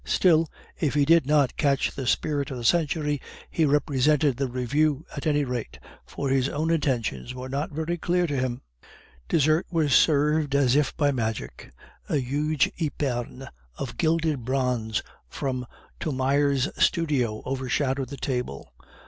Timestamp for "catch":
1.57-1.91